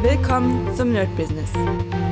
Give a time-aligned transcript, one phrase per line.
[0.00, 1.50] Willkommen zum Nerd Business.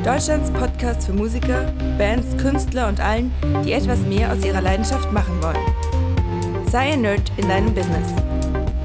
[0.05, 3.33] Deutschlands Podcast für Musiker, Bands, Künstler und allen,
[3.65, 6.67] die etwas mehr aus ihrer Leidenschaft machen wollen.
[6.69, 8.13] Sei ein Nerd in deinem Business.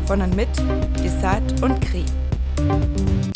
[0.05, 0.49] Von und mit
[1.03, 2.05] Desart und Kri.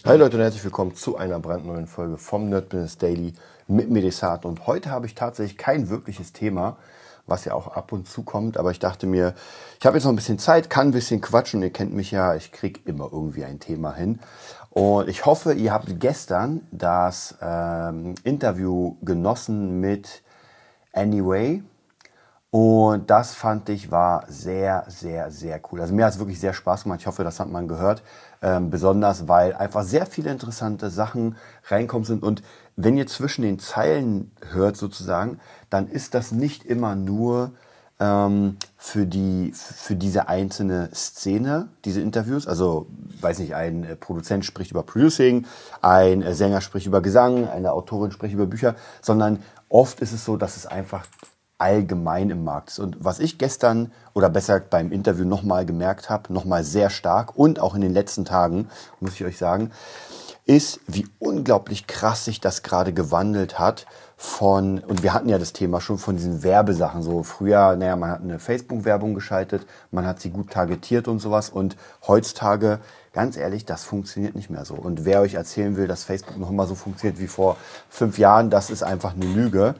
[0.06, 3.34] Hi Leute und herzlich willkommen zu einer brandneuen Folge vom Nerd Business Daily
[3.68, 4.46] mit mir Desart.
[4.46, 6.78] Und heute habe ich tatsächlich kein wirkliches Thema,
[7.28, 8.58] was ja auch ab und zu kommt.
[8.58, 9.34] Aber ich dachte mir,
[9.80, 11.62] ich habe jetzt noch ein bisschen Zeit, kann ein bisschen quatschen.
[11.62, 14.20] Ihr kennt mich ja, ich kriege immer irgendwie ein Thema hin.
[14.70, 20.22] Und ich hoffe, ihr habt gestern das ähm, Interview genossen mit
[20.94, 21.64] Anyway.
[22.52, 25.82] Und das fand ich war sehr, sehr, sehr cool.
[25.82, 27.02] Also mir hat es wirklich sehr Spaß gemacht.
[27.02, 28.02] Ich hoffe, das hat man gehört.
[28.46, 31.36] Ähm, besonders, weil einfach sehr viele interessante Sachen
[31.68, 32.22] reinkommen sind.
[32.22, 32.44] Und
[32.76, 35.40] wenn ihr zwischen den Zeilen hört sozusagen,
[35.72, 37.54] dann ist das nicht immer nur
[38.00, 42.46] ähm, für, die, für diese einzelne Szene, diese Interviews.
[42.46, 42.86] Also,
[43.20, 45.48] weiß nicht, ein äh, Produzent spricht über Producing,
[45.82, 50.24] ein äh, Sänger spricht über Gesang, eine Autorin spricht über Bücher, sondern oft ist es
[50.24, 51.08] so, dass es einfach
[51.58, 52.80] allgemein im Markt ist.
[52.80, 57.60] Und was ich gestern oder besser beim Interview nochmal gemerkt habe, nochmal sehr stark und
[57.60, 58.68] auch in den letzten Tagen,
[59.00, 59.72] muss ich euch sagen,
[60.46, 65.54] ist, wie unglaublich krass sich das gerade gewandelt hat von, und wir hatten ja das
[65.54, 70.22] Thema schon von diesen Werbesachen, so früher, naja, man hat eine Facebook-Werbung geschaltet, man hat
[70.22, 71.76] sie gut targetiert und sowas und
[72.08, 72.80] heutzutage,
[73.12, 74.76] ganz ehrlich, das funktioniert nicht mehr so.
[74.76, 77.58] Und wer euch erzählen will, dass Facebook noch immer so funktioniert wie vor
[77.90, 79.76] fünf Jahren, das ist einfach eine Lüge.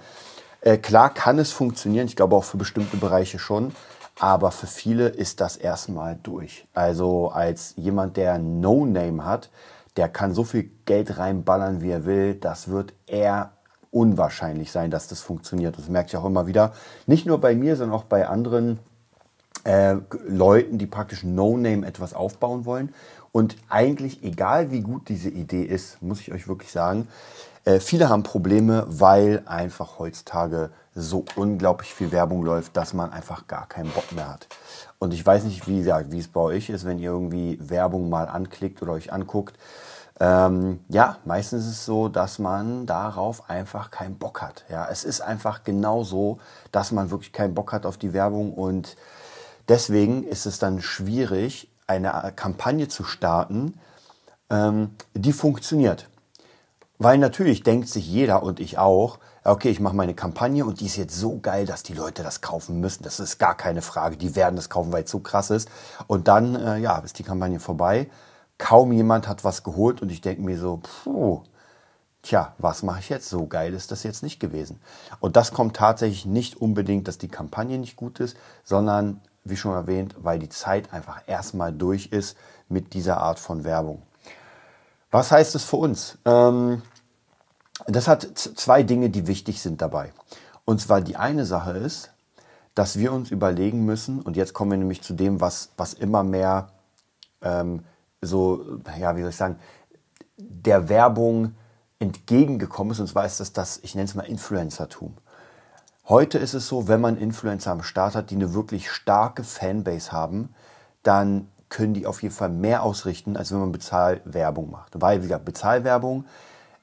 [0.66, 3.72] Äh, klar kann es funktionieren, ich glaube auch für bestimmte Bereiche schon,
[4.20, 6.68] aber für viele ist das erstmal durch.
[6.74, 9.52] Also als jemand, der No-Name hat,
[9.96, 13.52] der kann so viel Geld reinballern, wie er will, das wird eher
[13.92, 15.78] unwahrscheinlich sein, dass das funktioniert.
[15.78, 16.74] Das merke ich auch immer wieder.
[17.06, 18.80] Nicht nur bei mir, sondern auch bei anderen
[19.66, 22.94] äh, Leuten, die praktisch No-Name etwas aufbauen wollen.
[23.32, 27.08] Und eigentlich, egal wie gut diese Idee ist, muss ich euch wirklich sagen,
[27.66, 33.48] äh, viele haben Probleme, weil einfach heutzutage so unglaublich viel Werbung läuft, dass man einfach
[33.48, 34.48] gar keinen Bock mehr hat.
[35.00, 38.10] Und ich weiß nicht, wie, ja, wie es bei euch ist, wenn ihr irgendwie Werbung
[38.10, 39.58] mal anklickt oder euch anguckt.
[40.20, 44.64] Ähm, ja, meistens ist es so, dass man darauf einfach keinen Bock hat.
[44.70, 46.40] Ja, es ist einfach genau so,
[46.72, 48.96] dass man wirklich keinen Bock hat auf die Werbung und
[49.68, 53.78] deswegen ist es dann schwierig, eine Kampagne zu starten,
[54.50, 56.08] ähm, die funktioniert.
[56.98, 60.86] Weil natürlich denkt sich jeder und ich auch, okay, ich mache meine Kampagne und die
[60.86, 63.04] ist jetzt so geil, dass die Leute das kaufen müssen.
[63.04, 64.18] Das ist gar keine Frage.
[64.18, 65.70] Die werden das kaufen, weil es so krass ist.
[66.08, 68.08] Und dann, äh, ja, ist die Kampagne vorbei
[68.58, 71.44] kaum jemand hat was geholt und ich denke mir so, puh,
[72.22, 73.30] tja, was mache ich jetzt?
[73.30, 74.80] So geil ist das jetzt nicht gewesen.
[75.20, 79.74] Und das kommt tatsächlich nicht unbedingt, dass die Kampagne nicht gut ist, sondern, wie schon
[79.74, 84.02] erwähnt, weil die Zeit einfach erstmal durch ist mit dieser Art von Werbung.
[85.16, 86.18] Was heißt es für uns?
[86.26, 86.82] Ähm,
[87.88, 90.12] das hat zwei Dinge, die wichtig sind dabei.
[90.66, 92.12] Und zwar die eine Sache ist,
[92.74, 96.24] dass wir uns überlegen müssen, und jetzt kommen wir nämlich zu dem, was, was immer
[96.24, 96.68] mehr
[97.42, 97.86] ähm,
[98.22, 98.66] so,
[99.00, 99.58] ja, wie soll ich sagen,
[100.36, 101.56] der Werbung
[102.00, 103.00] entgegengekommen ist.
[103.00, 105.14] Und zwar ist das das, ich nenne es mal Influencertum.
[106.10, 110.12] Heute ist es so, wenn man Influencer am Start hat, die eine wirklich starke Fanbase
[110.12, 110.54] haben,
[111.04, 114.92] dann können die auf jeden Fall mehr ausrichten, als wenn man Bezahlwerbung macht.
[115.02, 116.26] Weil, wie gesagt, Bezahlwerbung,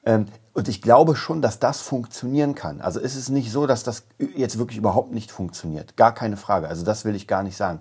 [0.05, 2.81] ähm, und ich glaube schon, dass das funktionieren kann.
[2.81, 4.03] Also ist es nicht so, dass das
[4.35, 5.97] jetzt wirklich überhaupt nicht funktioniert.
[5.97, 6.67] Gar keine Frage.
[6.67, 7.79] Also das will ich gar nicht sagen.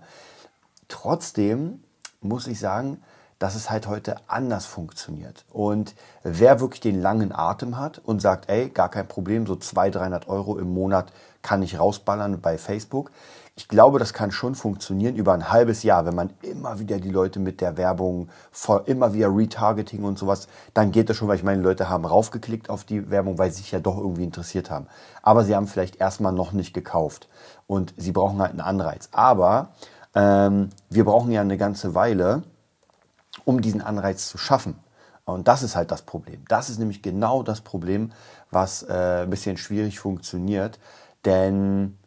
[0.89, 1.83] Trotzdem
[2.21, 3.03] muss ich sagen,
[3.39, 5.45] dass es halt heute anders funktioniert.
[5.51, 10.01] Und wer wirklich den langen Atem hat und sagt, ey, gar kein Problem, so 200,
[10.01, 13.11] 300 Euro im Monat kann ich rausballern bei Facebook.
[13.55, 17.11] Ich glaube, das kann schon funktionieren über ein halbes Jahr, wenn man immer wieder die
[17.11, 18.31] Leute mit der Werbung,
[18.87, 22.71] immer wieder Retargeting und sowas, dann geht das schon, weil ich meine, Leute haben raufgeklickt
[22.71, 24.87] auf die Werbung, weil sie sich ja doch irgendwie interessiert haben.
[25.21, 27.29] Aber sie haben vielleicht erstmal noch nicht gekauft
[27.67, 29.11] und sie brauchen halt einen Anreiz.
[29.13, 29.75] Aber
[30.15, 32.45] ähm, wir brauchen ja eine ganze Weile,
[33.45, 34.77] um diesen Anreiz zu schaffen.
[35.25, 36.43] Und das ist halt das Problem.
[36.49, 38.13] Das ist nämlich genau das Problem,
[38.51, 40.79] was äh, ein bisschen schwierig funktioniert.
[41.25, 41.99] Denn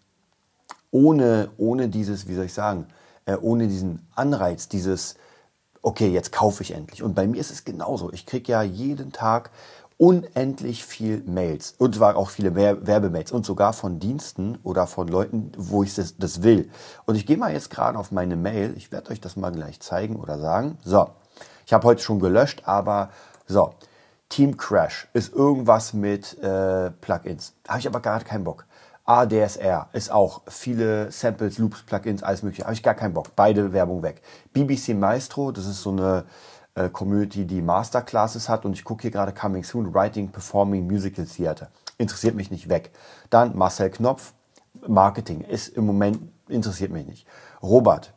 [0.96, 2.88] ohne, ohne dieses, wie soll ich sagen,
[3.26, 5.16] äh, ohne diesen Anreiz, dieses,
[5.82, 7.04] okay, jetzt kaufe ich endlich.
[7.04, 8.14] Und bei mir ist es genauso.
[8.14, 9.52] Ich kriege ja jeden Tag
[9.98, 15.52] unendlich viel Mails und zwar auch viele Werbemails und sogar von Diensten oder von Leuten,
[15.58, 16.70] wo ich das, das will.
[17.06, 18.74] Und ich gehe mal jetzt gerade auf meine Mail.
[18.78, 20.78] Ich werde euch das mal gleich zeigen oder sagen.
[20.84, 21.10] So,
[21.66, 23.10] ich habe heute schon gelöscht, aber
[23.48, 23.74] so.
[24.30, 27.54] Team Crash ist irgendwas mit äh, Plugins.
[27.68, 28.66] Habe ich aber gar keinen Bock.
[29.06, 32.64] ADSR ist auch viele Samples, Loops, Plugins, alles mögliche.
[32.64, 33.36] Habe ich gar keinen Bock.
[33.36, 34.22] Beide Werbung weg.
[34.54, 36.26] BBC Maestro, das ist so eine
[36.74, 41.26] äh, Community, die Masterclasses hat und ich gucke hier gerade Coming Soon, Writing, Performing, Musical
[41.26, 41.70] Theater.
[41.98, 42.92] Interessiert mich nicht weg.
[43.30, 44.34] Dann Marcel Knopf,
[44.88, 46.20] Marketing, ist im Moment,
[46.50, 47.28] interessiert mich nicht.
[47.62, 48.12] Robert,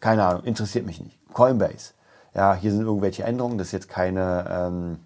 [0.00, 1.18] keine Ahnung, interessiert mich nicht.
[1.32, 1.94] Coinbase,
[2.34, 4.98] ja, hier sind irgendwelche Änderungen, das ist jetzt keine, ähm,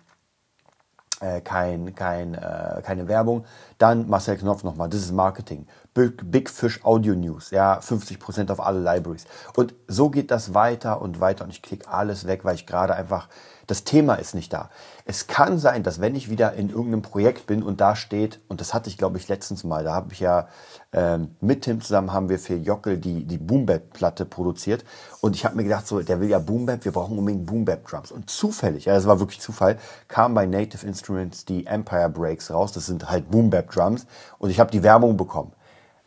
[1.20, 3.44] äh, kein, kein, äh, keine Werbung.
[3.78, 5.66] Dann Marcel Knopf nochmal, das ist Marketing.
[5.94, 9.24] Big, Big Fish Audio News, ja, 50% auf alle Libraries.
[9.56, 12.94] Und so geht das weiter und weiter und ich klicke alles weg, weil ich gerade
[12.94, 13.28] einfach
[13.68, 14.70] das Thema ist nicht da.
[15.04, 18.60] Es kann sein, dass wenn ich wieder in irgendeinem Projekt bin und da steht, und
[18.60, 20.48] das hatte ich glaube ich letztens mal, da habe ich ja
[20.92, 24.86] ähm, mit Tim zusammen haben wir für Jockel die, die Boombap-Platte produziert
[25.20, 28.10] und ich habe mir gedacht, so, der will ja Boombap, wir brauchen unbedingt Boombap-Drums.
[28.10, 29.78] Und zufällig, ja, das war wirklich Zufall,
[30.08, 34.06] kam bei Native Instruments die Empire Breaks raus, das sind halt Boombap-Drums
[34.38, 35.52] und ich habe die Werbung bekommen.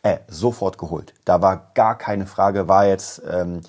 [0.02, 1.14] Äh, sofort geholt.
[1.24, 3.22] Da war gar keine Frage, war jetzt...
[3.30, 3.60] Ähm,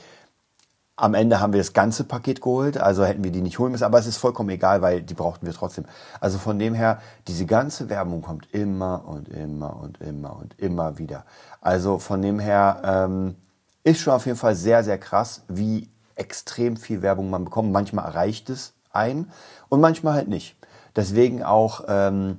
[0.95, 3.83] am Ende haben wir das ganze Paket geholt, also hätten wir die nicht holen müssen,
[3.83, 5.85] aber es ist vollkommen egal, weil die brauchten wir trotzdem.
[6.19, 10.99] Also von dem her, diese ganze Werbung kommt immer und immer und immer und immer
[10.99, 11.25] wieder.
[11.61, 13.35] Also von dem her ähm,
[13.83, 17.71] ist schon auf jeden Fall sehr, sehr krass, wie extrem viel Werbung man bekommt.
[17.71, 19.31] Manchmal erreicht es ein
[19.69, 20.55] und manchmal halt nicht.
[20.95, 22.37] Deswegen auch ähm,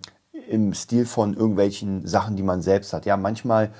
[0.48, 3.04] im Stil von irgendwelchen Sachen, die man selbst hat.
[3.04, 3.70] Ja, manchmal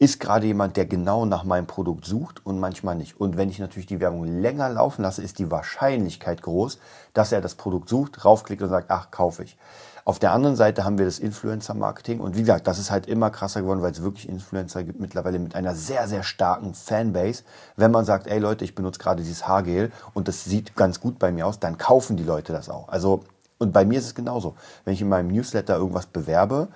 [0.00, 3.20] ist gerade jemand, der genau nach meinem Produkt sucht und manchmal nicht.
[3.20, 6.78] Und wenn ich natürlich die Werbung länger laufen lasse, ist die Wahrscheinlichkeit groß,
[7.12, 9.58] dass er das Produkt sucht, raufklickt und sagt, ach, kaufe ich.
[10.06, 13.28] Auf der anderen Seite haben wir das Influencer-Marketing und wie gesagt, das ist halt immer
[13.28, 17.42] krasser geworden, weil es wirklich Influencer gibt mittlerweile mit einer sehr, sehr starken Fanbase.
[17.76, 21.18] Wenn man sagt, ey Leute, ich benutze gerade dieses Haargel und das sieht ganz gut
[21.18, 22.88] bei mir aus, dann kaufen die Leute das auch.
[22.88, 23.20] Also,
[23.58, 24.54] und bei mir ist es genauso.
[24.86, 26.68] Wenn ich in meinem Newsletter irgendwas bewerbe,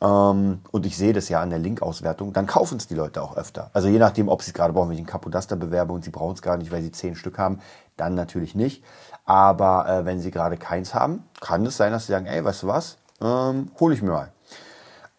[0.00, 3.36] ähm, und ich sehe das ja an der Linkauswertung, dann kaufen es die Leute auch
[3.36, 3.70] öfter.
[3.72, 6.10] Also je nachdem, ob sie es gerade brauchen, wenn ich einen Capodaster bewerbe und sie
[6.10, 7.60] brauchen es gar nicht, weil sie zehn Stück haben,
[7.96, 8.84] dann natürlich nicht.
[9.24, 12.62] Aber äh, wenn sie gerade keins haben, kann es sein, dass sie sagen, ey, weißt
[12.62, 14.32] du was, ähm, hole ich mir mal.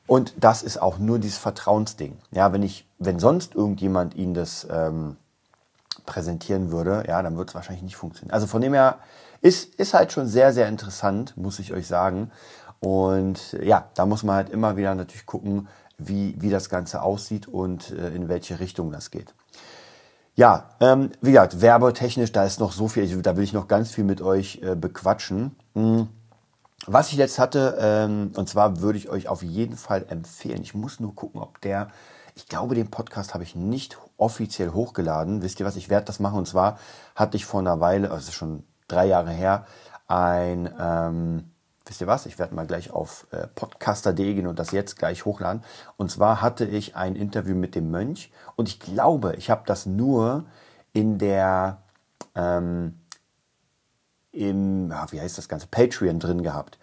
[0.08, 2.18] Und das ist auch nur dieses Vertrauensding.
[2.32, 5.18] Ja, wenn ich, wenn sonst irgendjemand ihnen das ähm,
[6.08, 8.34] präsentieren würde, ja, dann wird es wahrscheinlich nicht funktionieren.
[8.34, 8.98] Also von dem her
[9.42, 12.32] ist, ist halt schon sehr, sehr interessant, muss ich euch sagen.
[12.80, 15.68] Und ja, da muss man halt immer wieder natürlich gucken,
[15.98, 19.34] wie, wie das Ganze aussieht und äh, in welche Richtung das geht.
[20.36, 23.92] Ja, ähm, wie gesagt, werbetechnisch, da ist noch so viel, da will ich noch ganz
[23.92, 25.58] viel mit euch äh, bequatschen.
[25.76, 26.08] Hm.
[26.86, 30.74] Was ich jetzt hatte, ähm, und zwar würde ich euch auf jeden Fall empfehlen, ich
[30.74, 31.90] muss nur gucken, ob der,
[32.36, 35.42] ich glaube, den Podcast habe ich nicht offiziell hochgeladen.
[35.42, 36.38] Wisst ihr was, ich werde das machen.
[36.38, 36.80] Und zwar
[37.16, 39.66] hatte ich vor einer Weile, also schon drei Jahre her,
[40.08, 40.74] ein...
[40.80, 41.52] Ähm,
[41.90, 45.26] wisst ihr was, ich werde mal gleich auf äh, podcaster.de gehen und das jetzt gleich
[45.26, 45.64] hochladen.
[45.98, 49.86] Und zwar hatte ich ein Interview mit dem Mönch und ich glaube, ich habe das
[49.86, 50.46] nur
[50.94, 51.82] in der,
[52.36, 53.00] ähm,
[54.32, 56.78] im, ja, wie heißt das Ganze, Patreon drin gehabt.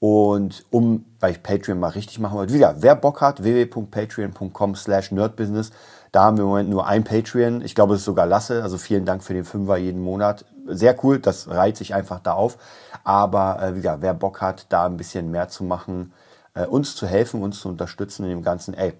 [0.00, 5.10] Und um, weil ich Patreon mal richtig machen wollte, wieder, wer Bock hat, www.patreon.com slash
[5.10, 5.72] nerdbusiness,
[6.12, 7.62] da haben wir im Moment nur ein Patreon.
[7.62, 8.62] Ich glaube, es ist sogar Lasse.
[8.62, 10.44] Also vielen Dank für den Fünfer jeden Monat.
[10.66, 12.58] Sehr cool, das reiht sich einfach da auf.
[13.04, 16.12] Aber äh, wieder, wer Bock hat, da ein bisschen mehr zu machen,
[16.54, 18.94] äh, uns zu helfen, uns zu unterstützen in dem Ganzen, ey,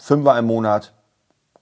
[0.00, 0.92] Fünfer im Monat,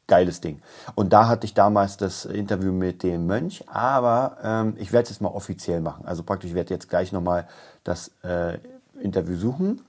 [0.06, 0.62] geiles Ding.
[0.94, 5.10] Und da hatte ich damals das Interview mit dem Mönch, aber ähm, ich werde es
[5.10, 6.04] jetzt mal offiziell machen.
[6.06, 7.46] Also praktisch, ich werde jetzt gleich nochmal
[7.84, 8.58] das äh,
[9.00, 9.82] Interview suchen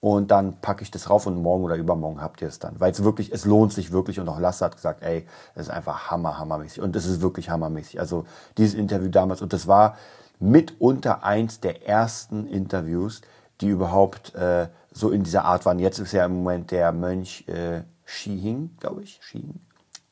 [0.00, 2.78] und dann packe ich das rauf und morgen oder übermorgen habt ihr es dann.
[2.78, 5.70] Weil es wirklich, es lohnt sich wirklich und auch Lasse hat gesagt, ey, es ist
[5.70, 6.80] einfach hammer, hammermäßig.
[6.80, 7.98] Und es ist wirklich hammermäßig.
[7.98, 8.24] Also
[8.56, 9.96] dieses Interview damals und das war
[10.38, 13.22] mitunter eins der ersten Interviews,
[13.60, 15.80] die überhaupt äh, so in dieser Art waren.
[15.80, 19.60] Jetzt ist ja im Moment der Mönch äh, Shihing, glaube ich, Shihing.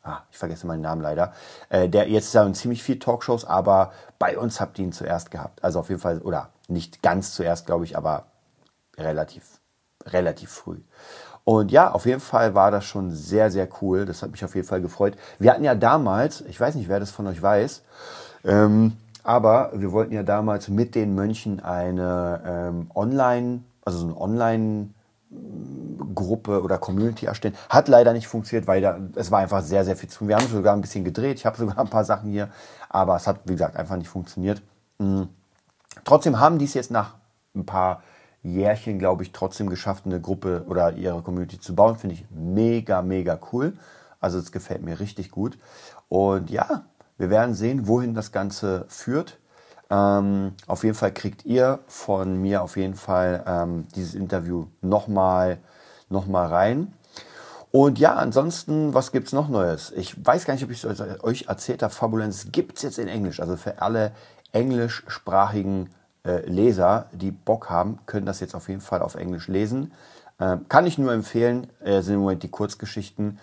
[0.03, 1.33] Ah, ich vergesse meinen Namen leider.
[1.69, 4.93] Äh, der jetzt ist ja in ziemlich viel Talkshows, aber bei uns habt ihr ihn
[4.93, 5.63] zuerst gehabt.
[5.65, 8.27] Also auf jeden Fall, oder nicht ganz zuerst, glaube ich, aber
[8.97, 9.56] relativ,
[10.13, 10.79] relativ früh.
[11.45, 14.05] Und ja, auf jeden Fall war das schon sehr, sehr cool.
[14.05, 15.17] Das hat mich auf jeden Fall gefreut.
[15.39, 17.83] Wir hatten ja damals, ich weiß nicht, wer das von euch weiß,
[18.45, 24.21] ähm, aber wir wollten ja damals mit den Mönchen eine ähm, Online, also so eine
[24.21, 24.89] Online-
[26.15, 27.55] Gruppe oder Community erstellen.
[27.69, 30.29] Hat leider nicht funktioniert, weil da, es war einfach sehr, sehr viel zu tun.
[30.29, 31.39] Wir haben sogar ein bisschen gedreht.
[31.39, 32.49] Ich habe sogar ein paar Sachen hier,
[32.89, 34.63] aber es hat, wie gesagt, einfach nicht funktioniert.
[34.99, 35.29] Mhm.
[36.05, 37.15] Trotzdem haben die es jetzt nach
[37.55, 38.03] ein paar
[38.47, 41.97] Jährchen, glaube ich, trotzdem geschafft, eine Gruppe oder ihre Community zu bauen.
[41.97, 43.75] Finde ich mega, mega cool.
[44.21, 45.59] Also es gefällt mir richtig gut.
[46.09, 46.85] Und ja,
[47.19, 49.39] wir werden sehen, wohin das Ganze führt.
[49.91, 55.59] Ähm, auf jeden Fall kriegt ihr von mir auf jeden Fall ähm, dieses Interview nochmal
[56.09, 56.93] noch mal rein.
[57.73, 59.93] Und ja, ansonsten, was gibt es noch Neues?
[59.97, 60.87] Ich weiß gar nicht, ob ich
[61.23, 61.93] euch erzählt habe.
[61.93, 63.41] Fabulenz gibt es jetzt in Englisch.
[63.41, 64.13] Also für alle
[64.53, 65.91] englischsprachigen
[66.27, 69.93] äh, Leser, die Bock haben, können das jetzt auf jeden Fall auf Englisch lesen.
[70.41, 73.39] Ähm, kann ich nur empfehlen, äh, sind im Moment die Kurzgeschichten.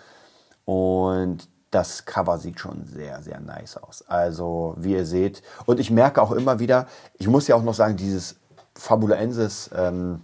[0.65, 4.03] Und das Cover sieht schon sehr, sehr nice aus.
[4.07, 5.41] Also, wie ihr seht.
[5.65, 8.35] Und ich merke auch immer wieder, ich muss ja auch noch sagen, dieses
[8.75, 10.21] Fabulaensis, ähm,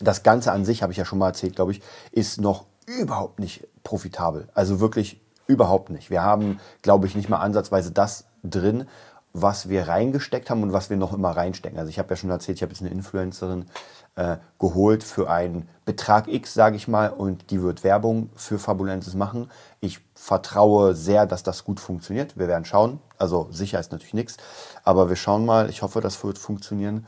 [0.00, 3.38] das Ganze an sich, habe ich ja schon mal erzählt, glaube ich, ist noch überhaupt
[3.38, 4.48] nicht profitabel.
[4.54, 6.10] Also wirklich überhaupt nicht.
[6.10, 8.86] Wir haben, glaube ich, nicht mal ansatzweise das drin,
[9.32, 11.78] was wir reingesteckt haben und was wir noch immer reinstecken.
[11.78, 13.66] Also ich habe ja schon erzählt, ich habe jetzt eine Influencerin
[14.14, 19.14] äh, geholt für einen Betrag X, sage ich mal, und die wird Werbung für Fabulensis
[19.14, 19.50] machen.
[19.80, 22.38] Ich vertraue sehr, dass das gut funktioniert.
[22.38, 23.00] Wir werden schauen.
[23.16, 24.36] Also sicher ist natürlich nichts,
[24.84, 25.70] aber wir schauen mal.
[25.70, 27.06] Ich hoffe, das wird funktionieren.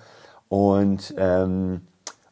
[0.49, 1.87] Und ähm,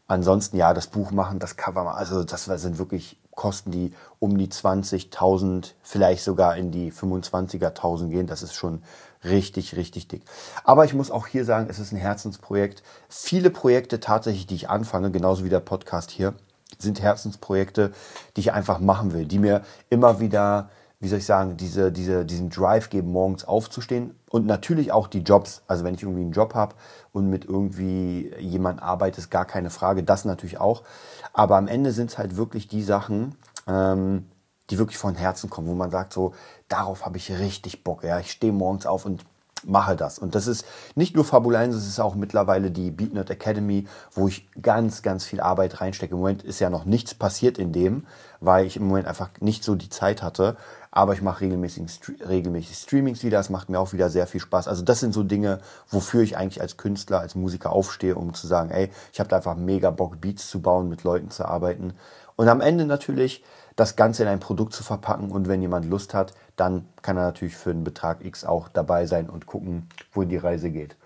[0.07, 4.37] ansonsten ja, das Buch machen, das Cover machen, also das sind wirklich Kosten, die um
[4.37, 8.27] die 20.000, vielleicht sogar in die 25er.000 gehen.
[8.27, 8.83] Das ist schon
[9.25, 10.23] richtig, richtig dick.
[10.65, 12.83] Aber ich muss auch hier sagen, es ist ein Herzensprojekt.
[13.09, 16.35] Viele Projekte tatsächlich, die ich anfange, genauso wie der Podcast hier,
[16.79, 17.93] sind Herzensprojekte,
[18.37, 20.71] die ich einfach machen will, die mir immer wieder,
[21.03, 25.19] wie soll ich sagen, diese, diese, diesen Drive geben, morgens aufzustehen und natürlich auch die
[25.19, 25.63] Jobs.
[25.67, 26.77] Also wenn ich irgendwie einen Job habe
[27.13, 30.85] und mit irgendwie jemand arbeite, ist gar keine Frage, das natürlich auch.
[31.33, 33.35] Aber am Ende sind es halt wirklich die Sachen,
[33.67, 34.29] ähm,
[34.71, 36.35] die wirklich von Herzen kommen, wo man sagt, so,
[36.69, 38.05] darauf habe ich richtig Bock.
[38.05, 39.25] Ja, ich stehe morgens auf und
[39.65, 40.19] mache das.
[40.19, 44.29] Und das ist nicht nur Fabul 1, es ist auch mittlerweile die BeatNet Academy, wo
[44.29, 46.15] ich ganz, ganz viel Arbeit reinstecke.
[46.15, 48.07] Im Moment ist ja noch nichts passiert in dem,
[48.41, 50.57] weil ich im Moment einfach nicht so die Zeit hatte.
[50.95, 53.41] Aber ich mache regelmäßig, regelmäßig Streamings wieder.
[53.41, 54.69] Es macht mir auch wieder sehr viel Spaß.
[54.69, 58.47] Also das sind so Dinge, wofür ich eigentlich als Künstler, als Musiker aufstehe, um zu
[58.47, 61.95] sagen, ey, ich habe da einfach mega Bock, Beats zu bauen, mit Leuten zu arbeiten.
[62.37, 63.43] Und am Ende natürlich
[63.75, 67.25] das Ganze in ein Produkt zu verpacken und wenn jemand Lust hat, dann kann er
[67.25, 70.97] natürlich für einen Betrag X auch dabei sein und gucken, wohin die Reise geht.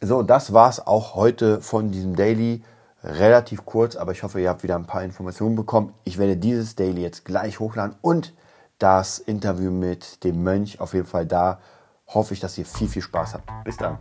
[0.00, 2.62] So, das war es auch heute von diesem Daily.
[3.04, 5.92] Relativ kurz, aber ich hoffe, ihr habt wieder ein paar Informationen bekommen.
[6.04, 8.32] Ich werde dieses Daily jetzt gleich hochladen und
[8.82, 11.60] das Interview mit dem Mönch auf jeden Fall da.
[12.08, 13.48] Hoffe ich, dass ihr viel, viel Spaß habt.
[13.64, 13.96] Bis dann.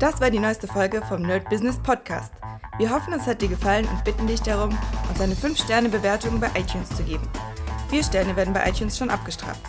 [0.00, 2.32] Das war die neueste Folge vom Nerd Business Podcast.
[2.78, 4.76] Wir hoffen, es hat dir gefallen und bitten dich darum,
[5.08, 7.26] uns eine 5-Sterne-Bewertung bei iTunes zu geben.
[7.88, 9.62] Vier Sterne werden bei iTunes schon abgestraft.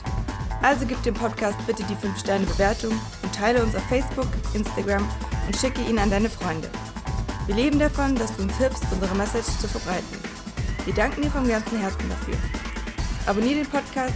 [0.64, 5.08] Also gib dem Podcast bitte die 5-Sterne-Bewertung und teile uns auf Facebook, Instagram
[5.46, 6.70] und schicke ihn an deine Freunde.
[7.46, 10.18] Wir leben davon, dass du uns hilfst, unsere Message zu verbreiten.
[10.84, 12.36] Wir danken dir vom ganzen Herzen dafür.
[13.28, 14.16] Abonnier den Podcast,